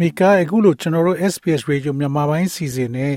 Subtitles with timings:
[0.00, 3.14] မိကာအခုလိုကျွန်တော်တို့ SPS Radio မြန်မာပိုင်းစီစဉ်နဲ့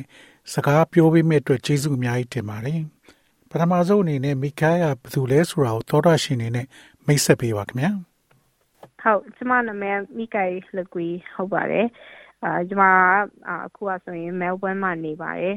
[0.53, 2.79] စကားပြောပေးမဲ့အတွက်ကျေးဇူးအများကြီးတင်ပါတယ်။
[3.49, 6.67] ပထမဆုံးအနေနဲ့မိကာကဘယ်သူလဲဆိုတာကိုသောတာရှင်နေနဲ့
[7.07, 7.91] မိတ်ဆက်ပေးပါခင်ဗျာ။
[9.01, 10.43] ဟုတ်ကျွန်မနာမည်မိကာ
[10.77, 11.85] လကွီဟုတ်ပါတယ်။
[12.43, 12.85] အာကျွန်မ
[13.49, 15.55] အခုကဆိုရင် Melbourne မှာနေပါတယ်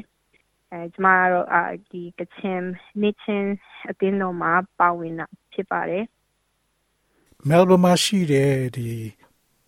[0.71, 2.61] အဲကျွန်မကတော့အာဒီကချင်
[3.01, 3.49] နေချင်း
[3.89, 6.03] အတင်းတော်မှာပါဝင်တာဖြစ်ပါတယ်
[7.49, 8.87] Melbourne မှာရှိတဲ့ဒီ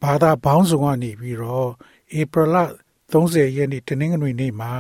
[0.04, 1.70] ဘာသာဘောင်းဆောင်ကနေပြီးတော့
[2.22, 2.50] April
[3.12, 4.74] 30ရက်နေ့တနင်္ဂနွေနေ့မှာ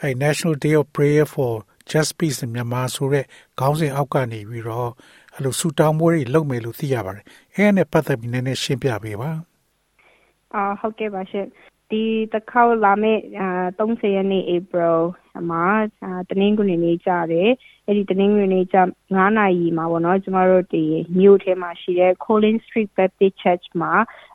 [0.00, 1.52] အဲ National Day of Prayer for
[1.90, 3.24] Just Peace မြန်မာဆိုတဲ့
[3.58, 4.90] ခေါင်းစဉ်အောက်ကနေပြီးတော့
[5.34, 9.30] အဲ့လိုဆူတောင်းပွဲတွေလုပ်မယ်လို့သိရပါတယ်။အဲနဲ့ပတ်သက်ပြီးနည်းနည်းရှင်းပြပေးပါ။
[10.54, 11.46] အာဟုတ်ကဲ့ပါရှင်
[11.92, 13.48] ဒီတစ်ခေါက်လာမယ့်အာ
[13.78, 14.98] 30ရက်နေ့ April
[15.50, 15.66] မှာ
[16.30, 17.50] တနင်္ဂနွေနေ့ကြတယ်
[17.86, 18.76] အဲ့ဒီတနင်္ဂနွေနေ့ကြ
[19.10, 20.84] 9နာရီမှာပေါ့နော်ကျမတို့ဒီ
[21.18, 23.92] မြို့ထဲမှာရှိတဲ့ Collins Street Baptist Church မှာ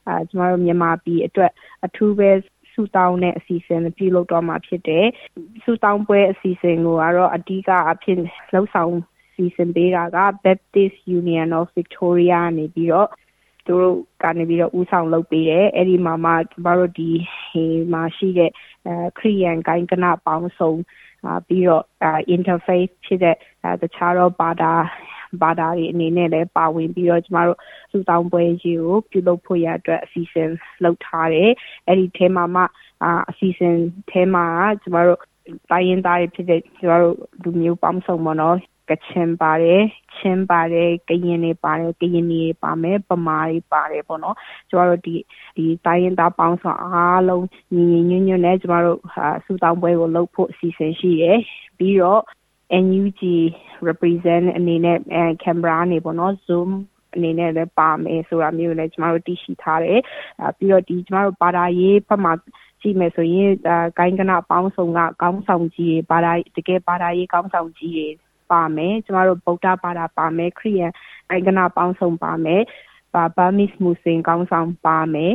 [0.08, 1.52] အာကျမတို့မြန်မာပြည်အတွက်
[1.86, 2.30] အထူးပဲ
[2.74, 5.06] ဆူတောင်းတဲ့အစီအစဉ်ပြုလုပ်တော့မှာဖြစ်တယ်။
[5.64, 8.18] ဆူတောင်းပွဲအစီအစဉ်ကိုကတော့အဓိကအဖြစ်
[8.54, 8.94] လှုပ်ဆောင်
[9.36, 13.10] စီစဉ်ပေးတာက Baptist Union of Victoria နေပြီးတော့
[13.68, 17.10] သူတို့ကနေပြီးတော့ဦးဆောင်လုပ်ပေးတယ်အဲ့ဒီမှာမှကျမတို့ဒီ
[17.50, 18.52] ဟိမှာရှိတဲ့
[18.88, 20.72] အဲခရီးယန်ဂိုင်းကနပေါင်းစုံ
[21.48, 21.84] ပြီးတော့
[22.36, 23.36] interface ဖြစ်တဲ့
[23.82, 24.74] တခြားတော့ဘာသာ
[25.42, 27.58] ဘာသာတွေအနေနဲ့လည်းပါဝင်ပြီးတော့ကျမတို့
[27.92, 30.50] စုတောင်းပွဲကြီးကိုပြုလုပ်ဖို့ရအတွက်အစီအစဉ်
[30.84, 31.52] လုပ်ထားတယ်
[31.88, 32.64] အဲ့ဒီထဲမှာမှ
[33.30, 33.76] အစီအစဉ်
[34.12, 34.46] ထဲမှာ
[34.82, 35.20] ကျမတို့
[35.72, 38.58] တိုင်းရင်းသားတွေဖြစ်တဲ့ကျမတို့လူမျိုးပေါင်းစုံပေါ့နော်
[38.90, 39.82] ကချင်ပါတယ်
[40.16, 44.36] ချင်းပါတယ်ကရင်တွေပါတယ်ကရင်တွေပါမယ်ပမာတွေပါတယ်ပေါ့နော်
[44.70, 45.16] ကျမတို့ဒီ
[45.58, 49.00] ဒီတိုင်းရင်သားပေါင်းဆောင်အားလုံးညီညီညွတ်ညွတ်နဲ့ကျမတို့
[49.46, 51.40] စူတောင်းပွဲကိုလုပ်ဖို့အစီအစဉ်ရှိရယ်
[51.78, 52.22] ပြီးတော့
[52.86, 53.22] NUG
[53.88, 56.70] represent အနေနဲ့အဲ camera နေပေါ့နော် zoom
[57.16, 60.02] အနေနဲ့လည်းပါမယ်ဆိုတာမျိုးလည်းကျမတို့တည်ရှိထားတယ်
[60.58, 62.34] ပြီးတော့ဒီကျမတို့ဘာသာရေးဘက်မှာ
[62.82, 63.52] ကြည့်မယ်ဆိုရင်
[63.98, 68.08] ဂိုင်းကနပေါင်းဆောင်ကကောင်းဆောင်ကြီးတွေဘာသာတကယ်ဘာသာရေးကောင်းဆောင်ကြီးတွေ
[68.52, 70.92] ပါမယ်ကျမတို့ဗုဒ္ဓဘာသာပါမယ်ခရိယန်
[71.30, 72.62] အိုင်ကနာပေါင်းစုံပါမယ်
[73.14, 75.34] ဘာဘာမစ်မူစင်ကောင်းဆောင်ပါမယ်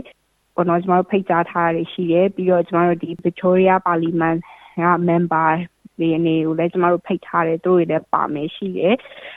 [0.55, 4.39] ပေါ်တော့ကျမတို့ဖိတ်ကြားထားရရှိတယ်ပြီးတော့ကျမတို့ဒီ Victoria Parliament
[4.83, 5.50] က member
[5.99, 8.95] တွေအနေကိုလည်းကျမတို့ဖိတ်ထားတယ်သူတို့တွေလည်းပါမယ်ရှိတယ်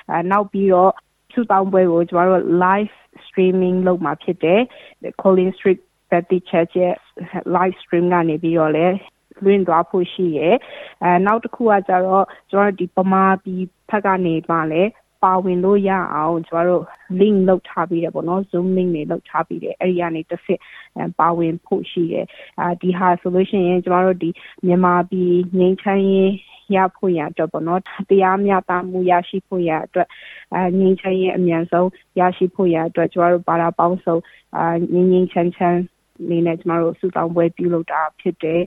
[0.09, 0.91] အဲနောက်ပြီးတော့
[1.33, 2.93] စုတောင်းပွဲကိုကျမတို့ live
[3.25, 4.61] streaming လုပ်မှာဖြစ်တယ်
[5.21, 6.95] Colin Street Baptist Church ရဲ့
[7.55, 8.95] live stream ကနေပြီးတော့လည်း
[9.43, 10.55] လွင့်သွားဖို့ရှိရယ်
[11.03, 14.83] အဲနောက်တစ်ခုကကြတော့ကျွန်တော်ဒီပမာပြည်ဖက်ကနေပါလဲ
[15.23, 16.83] ပါဝင်လို့ရအောင်ကျွန်တော်တို့
[17.19, 20.61] link လုပ်ထားပြီးတယ်ပေါ့နော် zoom link တွေလုပ်ထားပြီးတယ်အဲ့ဒီကနေတစ်ဆင့်
[21.19, 22.25] ပါဝင်ဖို့ရှိတယ်
[22.59, 24.29] အာဒီဟာဆိုလို့ရှိရင်ကျွန်တော်တို့ဒီ
[24.65, 26.31] မြန်မာပြည်ငိမ့်ချမ်းရေး
[26.75, 30.07] ရဖို့ရအတွက်ပေါ့နော်တရားမျှတမှုရရှိဖို့ရအတွက်
[30.53, 34.17] အဲငင်းချမ်းရေးအမြန်ဆုံးရရှိဖို့ရအတွက်ကျွန်တော်တို့ပါတာပေါင်းစုံ
[34.57, 35.79] အာငင်းငင်းချမ်းချမ်း
[36.29, 38.61] နေနဲ့ကျွန်တော်တို့စုတောင်းပွဲပြုလုပ်တာဖြစ်တယ်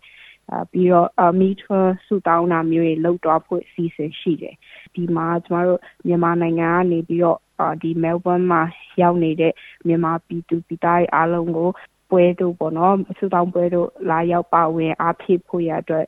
[0.73, 1.09] ပြီးတော့
[1.41, 4.55] မီထွန်းဆူတောင်းတာမျိုးတွေလုပ်တော့ဖို့အစီအစဉ်ရှိတယ်
[4.95, 7.39] ဒီမှာကျမတို့မြန်မာနိုင်ငံကနေပြီးတော့
[7.83, 8.63] ဒီမဲလ်ဘန်မှာ
[9.01, 9.53] ရောက်နေတဲ့
[9.87, 11.71] မြန်မာပြည်သူပြည်သားတွေအားလုံးကို
[12.11, 16.07] ပွဲတို့ပေါ့နော်ဆူတောင်းပွဲတို့လာရောက်ပါဝင်အားဖြည့်ဖို့ရအတွက်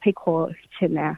[0.00, 0.44] ဖိတ်ခေါ်
[0.74, 1.14] ချင်တယ်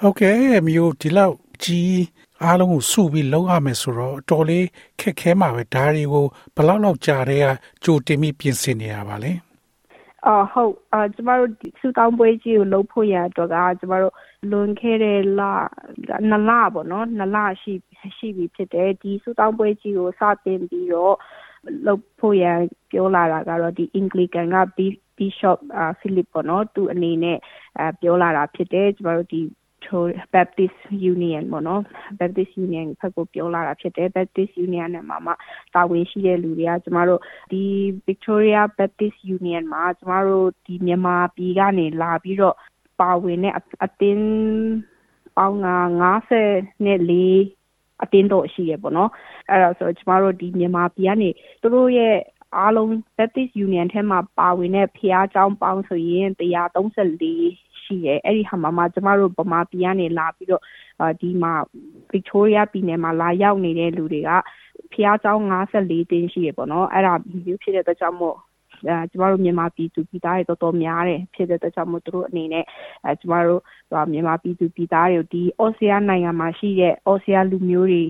[0.00, 0.36] ဟုတ်ကဲ့
[0.68, 1.34] မျိုးဒီလောက်
[1.64, 2.00] ကြီး
[2.44, 4.66] အားလုံးကိုစုပြီးလုံးရမယ်ဆိုတော့အတော်လေး
[5.00, 6.26] ခက်ခဲမှာပဲဒါတွေကို
[6.56, 7.46] ဘယ်လောက်လောက်ကြာတဲ့က
[7.84, 9.32] ကြိုတင်ပြီးပြင်ဆင်နေရပါလဲ။
[10.26, 11.50] အော်ဟုတ်အာကျမတို့
[11.80, 14.14] စူတောင်းပွဲကြီးကိုလုပ်ဖို့ရတော့ကကျမတို့
[14.50, 15.40] လွန်ခဲ့တဲ့လ
[16.30, 17.72] နလပေါ့နော်နလရှိ
[18.16, 21.16] ရှိပြီဖြစ်တယ်ဒီစူတောင်းပွဲကြီးကိုစတင်ပြီးတော့
[21.86, 22.44] လုပ်ဖို့ရ
[22.90, 24.58] ပြောလာတာကတော့ဒီ Anglican က
[25.18, 25.58] Bishop
[26.00, 27.38] Philip ပေါ့နော်သူအနေနဲ့
[28.00, 29.40] ပြောလာတာဖြစ်တယ်ကျမတို့ဒီ
[30.33, 30.79] Baptist
[31.11, 31.81] Union ပေါ့နော်
[32.19, 35.31] Baptist Union ဖက်ကိုပြောလာတာဖြစ်တယ် Baptist Union နဲ့မှာမှ
[35.73, 37.21] တာဝန်ရှိတဲ့လူတွေကကျမတို့
[37.51, 37.61] ဒီ
[38.07, 42.55] Victoria Baptist Union မှာကျမတို့ဒီမြန်မာပြည်ကနေလာပြီးတော့
[43.01, 43.53] ပါဝင်တဲ့
[43.83, 44.25] အတင်း
[45.37, 45.57] ပေါင်း
[46.21, 49.11] 90နဲ့4အတင်းတော့ရှိရပေါ့နော်
[49.49, 51.29] အဲ့ဒါဆိုကျမတို့ဒီမြန်မာပြည်ကနေ
[51.61, 52.15] သူတို့ရဲ့
[52.57, 60.63] အားလုံး Baptist Union ထဲမှာပါဝင်တဲ့ဖျားเจ้าပေါင်းဆိုရင်134 ရှိတယ်အဲ့ဒီဟာမှာမှကျမတို့ဗမာပြည်ကနေလာပြီးတော့
[61.21, 61.53] ဒီမှာ
[62.13, 64.29] Victoria ပြည်နယ်မှာလာရောက်နေတဲ့လူတွေက
[64.93, 65.33] ဖျားเจ้า
[65.71, 67.13] 54တင်းရှိရပေါ့နော်အဲ့ဒါ
[67.45, 68.37] ဒီဖြစ်တဲ့အတွက်ကြောင့်မို့
[68.87, 72.65] အဲကျမတို့မြန်မာပြည်သူပြည်သားတွေတော်တော်များတယ်ဖြစ်တဲ့အတွက်ကြောင့်မို့သူတို့အနေနဲ့
[73.05, 73.61] အဲကျမတို့
[74.11, 78.03] မြန်မာပြည်သူပြည်သားတွေဒီအော်ဆီယာနိုင်ငံမှာရှိတဲ့အော်ဆီယာလူမျိုးတွေ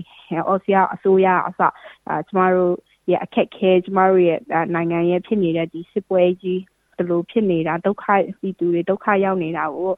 [0.48, 1.60] အော်ဆီယာအစိုးရအစ
[2.08, 2.74] အဲကျမတို့
[3.10, 4.38] ရဲ့အခက်ခဲကျမတို့ရဲ့
[4.74, 6.60] နိုင်ငံရဲ့ဖြစ်နေတဲ့ဒီစစ်ပွဲကြီး
[7.01, 8.05] ဒီလိုဖြစ်နေတာဒုက္ခ
[8.39, 9.91] ပြည်သူတွေဒုက္ခရောက်နေတာကို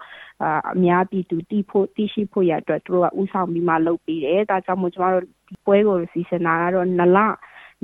[0.74, 7.20] အများပြည်သူတိဖို့တိရှိဖို့ရအတွက်သူတို့ကဥဆောင်ပြီးမှလုပ်ပြီးတယ်ဒါကြောင့်မို့ကျမတို့ဒီပွဲကိုစီစဉ်တာကတော့နလ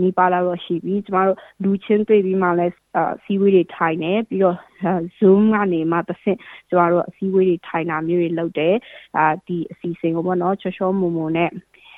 [0.02, 2.74] နီးပါးလာတော့ရှိပြီကျမတို့လူချင်းတွေ့ပြီးမှလည်း
[3.24, 4.58] စီဝေးတွေထိုင်နေပြီးတော့
[5.20, 6.40] Zoom ကနေမှတစ်ဆင့်
[6.70, 8.76] ကျမတို့အစည်းအဝေးတွေထိုင်တာမျိုးတွေလုပ်တယ်
[9.18, 11.50] အာဒီအစီအစဉ်ကိုပေါ့နော်ချောချောမုံမုံနဲ့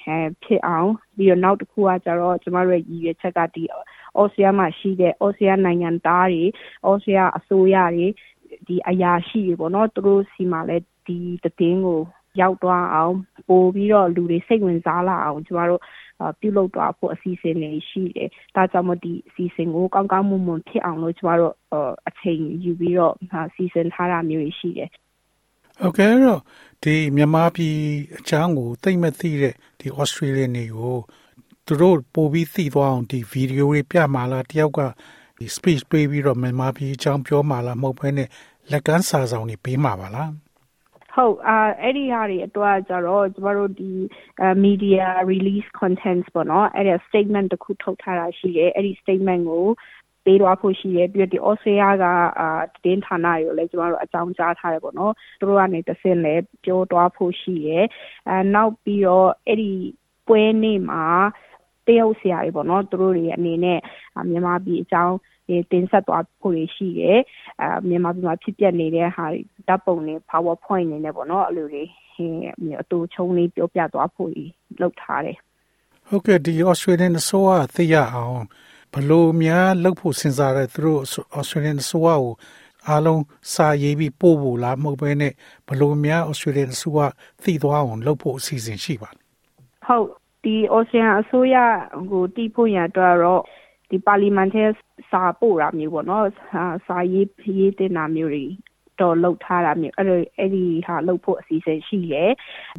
[0.07, 3.63] အဲဖြစ်အောင်ပြီးတော့နောက်တစ်ခုကကျတော့ကျမတို့ရဲ့ရည်ရွယ်ချက်ကဒီ
[4.17, 6.43] အော်စတြေးလျမှာရှိတဲ့အော်စတြေးလျနိုင်ငံသားတွေ
[6.85, 8.07] အော်စတြေးလျအစိုးရတွေ
[8.67, 11.99] ဒီအရာရှိတွေပေါ့နော်သူတို့စီမှာလည်းဒီတည်င်းကို
[12.41, 13.15] ရောက်သွားအောင်
[13.47, 15.81] ပို့ပြီးတော့လူတွေစိတ်ဝင်စားလာအောင်ကျမတို့
[16.39, 21.53] ပြုလုပ်သွားဖို့အစီအစဉ်တွေရှိတယ်။ဒါကြောင့်မို့ဒီအစီအစဉ်ကိုကောင်းကောင်းမွန်မွန်ဖြစ်အောင်လို့ကျမတို့
[22.07, 23.15] အချိန်ယူပြီးတော့
[23.55, 24.89] စီစဉ်ထားတာမျိုးရှိတယ်။
[25.81, 26.41] ဟုတ်ကဲ့တော့
[26.83, 27.77] ဒီမြန်မာပြည်
[28.19, 30.97] အချောင်းကိုသိမ့်မသိတဲ့ဒီ Australian တွေကို
[31.67, 34.79] သူတို့ပို့ပြီးသိသွားအောင်ဒီဗီဒီယိုတွေပြမှာလားတယောက်က
[35.37, 38.29] ဒီ speech ပေးပြီးတော့မြန်မာပြည်အကြောင်းပြောမှာလားမဟုတ်ဘဲနဲ့
[38.71, 40.31] လက်ကမ်းစာဆောင်တွေပေးမှာပါလား
[41.15, 43.91] ဟုတ်အာအဲ့ဒီဟာတွေအတွက်ကြတော့ကျမတို့ဒီ
[44.65, 49.65] media release contents ပေါ့နော်အဲ့ဒါ statement တစ်ခုထုတ်ထားတာရှိတယ်အဲ့ဒီ statement ကို
[50.25, 52.05] ပေးတော့ဖို့ရှိတယ်ပြီးတော့ဒီ Australia က
[52.39, 52.47] အာ
[52.83, 57.85] တင်းဌာနတွေကိုလည်းကျမတို့အကြောင်းကြားထားတယ်ပေါ့နော်သူတို့ကနေတစ်ဆင့်လည်းပြောတော့ဖို့ရှိတယ်
[58.29, 59.73] အဲနောက်ပြီးတော့အဲ့ဒီ
[60.27, 61.05] ပွဲနေ့မှာ
[61.87, 63.79] တရုတ်ဆရာတွေပေါ့နော်သူတို့တွေအနေနဲ့
[64.29, 65.15] မြန်မာပြည်အကြောင်း
[65.71, 67.19] တင်ဆက်သွားဖို့ရှိတယ်
[67.61, 69.25] အဲမြန်မာပြည်မှာဖြစ်ပျက်နေတဲ့ဟာ
[69.67, 71.83] ဓာတ်ပုံတွေ PowerPoint နေနဲ့ပေါ့နော်အဲ့လိုတွေ
[72.81, 74.31] အတူချုံလေးပြောပြသွားဖို့
[74.81, 75.37] လုပ်ထားတယ်
[76.09, 78.43] ဟုတ်ကဲ့ဒီ Australian အစိုးရသိရအောင်
[78.93, 81.01] ဘလို့များလုပ်ဖို့စဉ်းစားတဲ့သူတို့
[81.39, 82.33] Australian အစိုးရကို
[82.87, 83.23] အားလုံး
[83.53, 85.33] စာရေးပြီးပို့ဖို့လားမဟုတ်ဘဲနဲ့
[85.67, 86.99] ဘလို့များ Australian အစိုးရ
[87.43, 89.09] သိသွားအောင်လုပ်ဖို့အစီအစဉ်ရှိပါ
[89.87, 90.07] ဟုတ်
[90.43, 91.57] ဒီ Australian အစိုးရ
[92.11, 93.41] ကိုတီးဖို့ရတော့
[93.89, 94.65] ဒီပါလီမန်ထဲ
[95.09, 96.27] စာပို့တာမျိုးပေါ့နော်
[96.85, 97.27] စာရေး
[97.57, 98.45] ရေးတင်တာမျိုးတွေ
[99.01, 102.31] တော့လှုပ်ထားတာမျိုးအဲ့လိုအဲ့ဒီဟာလှုပ်ဖို့အစီအစဉ်ရှိတယ်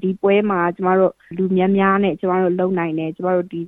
[0.02, 3.60] ဒီပွဲမှာကျမတို့လူများများနဲ့ကျမတို့လှုပ်နိုင်တယ်ကျမတို့ဒီ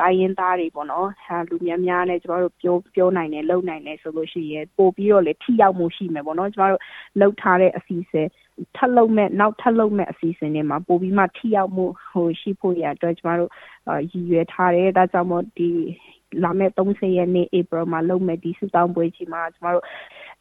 [0.00, 6.82] တိုင်းရင်းသားတွေပေါ့နော်ဟာလူများများနဲ့ကျမတို့ပြောပြောနိုင်တယ်လှုပ်နိုင်တယ်ဆိုလို့ရှိရင်ပို့ပြီးတော့လေထိရောက်မှုရှိမယ်ပေါ့နော်ကျမတို့
[7.20, 8.28] လှုပ်ထားတဲ့အစီအစဉ်
[8.76, 13.50] ထပ်လုပ်မဲ့နောက်ထပ်လုပ်မဲ့အစီအစဉ်တွေမှာပို့ပြီးမှထိရောက်မှုဟိုရှိဖို့ရအတွက်ကျမတို့
[14.10, 15.70] ရည်ရွယ်ထားတယ်ဒါကြောင့်မို့ဒီ
[16.44, 19.84] လာမယ့်30ရက်နေ့ April မှာလုပ်မဲ့ဒီစူတောင်းပွဲကြီးမှာကျမတို့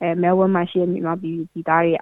[0.02, 1.94] အဲ Melbourne မှာရှိတဲ့မြန်မာပြည်ပြည်သားတွေ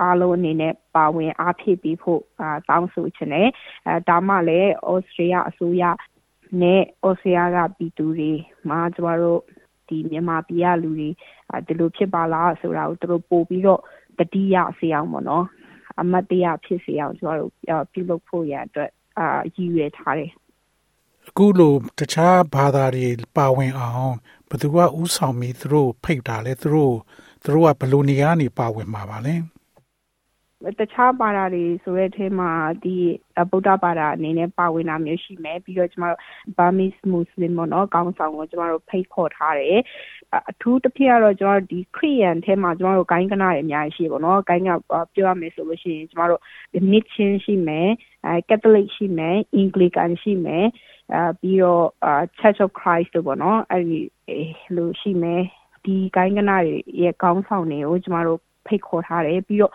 [0.00, 3.48] အားလုံးအနေနဲ့ပါဝင်အားဖြည့်ပေးဖို့အာတောင်းဆိုချင်တယ်
[3.86, 5.82] အဲဒါမှလည်းဩစတြေးလျအစိုးရ
[6.62, 8.32] နဲ့ဩစတြေးလျကပြည်သူတွေ
[8.68, 9.40] မှာကျမတို့
[9.88, 11.08] ဒီမြန်မာပြည်ကလူတွေ
[11.66, 13.80] ဒီလိုဖြစ်ပါလားဆိုတာကိုသူတို့ပို့ပြီးတော့
[14.18, 15.44] တတိယစေအောင်ပေါ့နော်
[16.00, 17.50] အမတ်တရားဖြစ်စေအောင်ကျမတို့
[17.92, 20.32] ပြုလုပ်ဖို့ရအတွက်အာရည်ရွယ်ထားတယ်
[21.28, 23.06] အခုလိုတခြားဘာသာတွေ
[23.36, 24.14] ပါဝင်အောင်
[24.48, 26.94] ဘယ်သူကဥဆောင်ပြီးသူတို့ဖိတ်တာလဲသူတို့
[27.44, 29.34] သူတို့ကဘယ်လိုနေရာနေပါဝင်မှာပါလဲ
[30.80, 32.50] တခြားဘာသာတွေဆိုတဲ့အထဲမှာ
[32.84, 32.96] ဒီ
[33.50, 36.20] ဗုဒ္ဓဘာသာအနေနဲ့ပါဝင်တာမျိုးရှိမယ်ပြီးတော့ကျမတို့
[36.56, 39.80] Burmese Muslim ပေါ့နော်ကောင်းဆောင်ကိုကျမတို့ဖိတ်ခေါ်ထားတယ်
[40.50, 44.70] အထူးတစ်ဖြစ်ကတော့ကျမတို့ဒီခရီးယန်ထဲမှာကျမတို့ဂိုင်းကနာတွေအများကြီးရှိပေါ့နော်ဂိုင်းက
[45.14, 46.40] ပြောရမယ်ဆိုလို့ရှိရင်ကျမတို့
[46.90, 47.88] Mission ရှိမယ်
[48.26, 50.66] အဲ Catholic ရှိမယ် Anglican ရှိမယ်
[51.12, 51.86] အဲပြီးတော့
[52.38, 54.00] Church of Christ တို့ပေါ့နော်အဲဒီ
[54.76, 55.42] လိုရှိမယ်
[55.84, 59.72] ဒီဂိုင်းကနာတွေရဲ့ကောင်းဆောင်တွေကိုကျမတို့ဖိတ်ခေါ်ထားတယ်ပြီးတော့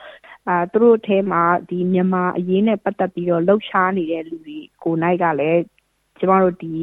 [0.48, 5.62] အာသူတို့ထဲမှာဒီမြန်မာအရေးနဲ့ပတ်သက်ပြီးတော့လှုပ်ရှားနေတဲ့လူတွေကိုနိုင်ကလည်း
[6.20, 6.74] ကျမတို့ဒီ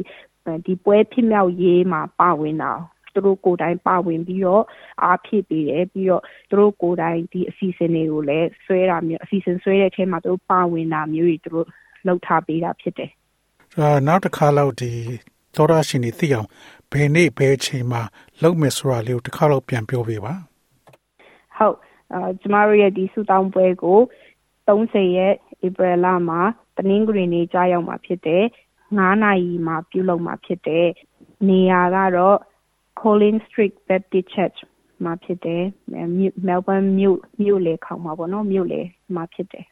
[0.65, 2.71] ဒီပွဲဖြစ်မြောက်ရေးမှာပါဝင်တာ
[3.13, 4.63] သူတို့ကိုယ်တိုင်ပါဝင်ပြီးတော့
[5.03, 11.67] အားဖြစ်ပေးတယ်ပြီးတော့သူတို့ကိုယ်တိုင်ဒီအစီအစဉ်တွေကိုလည်းဆွဲတာမျိုးအစီအစဉ်ဆွဲတဲ့အထဲမှာသူတို့ပါဝင်တာမျိုးတွေသူတို့
[12.05, 13.11] လှုပ်ထားပေးတာဖြစ်တယ်။
[13.79, 14.91] အာနောက်တစ်ခါလောက်ဒီ
[15.55, 16.47] သောရရှင်တွေသိအောင်
[16.91, 18.01] ဘယ်နေ့ဘယ်ချိန်မှာ
[18.41, 20.33] လုပ်မယ်ဆိုတာလေးကိုတစ်ခါတော့ပြန်ပြောပေးပါ။
[21.57, 21.77] ဟုတ်
[22.13, 23.99] အာကျမတို့ရဲ့ဒီဆူတောင်းပွဲကို
[24.67, 25.33] 30ရက်
[25.65, 26.41] ဧပြီလမှာ
[26.77, 28.43] တနင်္ဂနွေနေ့ကြားရောက်မှာဖြစ်တယ်
[28.87, 30.87] 9နာရီမှာပြုလုပ်မှာဖြစ်တယ်
[31.49, 32.37] နေရာကတော့
[32.99, 34.59] Collins Street Baptist Church
[35.03, 35.63] မှာဖြစ်တယ်
[36.47, 38.81] Melbourne မြို့မြို့လေခေါင်မှာပေါ့နော်မြို့လေ
[39.15, 39.65] မှာဖြစ်တယ်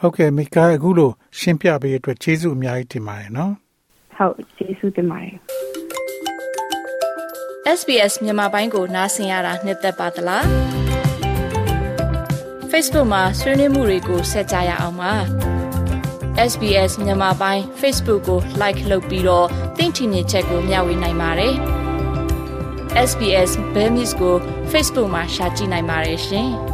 [0.00, 3.52] ဟုတ်ကဲ့မိကာအခုလိုရှင်းပြပေးအတွက်ကျေးဇူးအများကြီးတင်ပါတယ်နော်
[4.16, 5.34] ဟုတ်ကျေးဇူးတင်ပါတယ်
[7.78, 10.44] SBS မြန်မာပိုင်းကိုနားဆင်ရတာနှစ်သက်ပါတလား
[12.70, 15.12] Facebook မှာဆွေးနွေးမှုတွေကိုဆက်ကြရအောင်ပါ
[16.50, 19.46] SBS မြန်မာပိုင်း Facebook ကို like လုပ်ပြီးတော့
[19.78, 21.54] သင်ချင်တဲ့ချက်ကိုမျှဝေနိုင်ပါတယ်
[23.08, 24.34] SBS Bemis ကို
[24.70, 26.50] Facebook မှာ Share ကြည့်နိုင်ပါတယ်ရှင်။